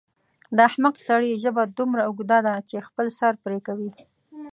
[0.55, 3.91] د احمق سړي ژبه دومره اوږده ده چې خپل سر پرې کوي.